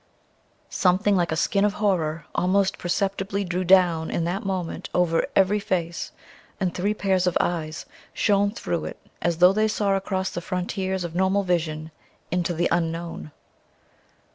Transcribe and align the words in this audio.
Something 0.71 1.15
like 1.15 1.31
a 1.31 1.35
skin 1.35 1.63
of 1.63 1.73
horror 1.73 2.25
almost 2.33 2.79
perceptibly 2.79 3.43
drew 3.43 3.63
down 3.63 4.09
in 4.09 4.23
that 4.23 4.43
moment 4.43 4.89
over 4.95 5.27
every 5.35 5.59
face, 5.59 6.11
and 6.59 6.73
three 6.73 6.95
pairs 6.95 7.27
of 7.27 7.37
eyes 7.39 7.85
shone 8.11 8.49
through 8.49 8.85
it 8.85 8.99
as 9.21 9.37
though 9.37 9.53
they 9.53 9.67
saw 9.67 9.95
across 9.95 10.31
the 10.31 10.41
frontiers 10.41 11.03
of 11.03 11.13
normal 11.13 11.43
vision 11.43 11.91
into 12.31 12.51
the 12.55 12.67
Unknown. 12.71 13.29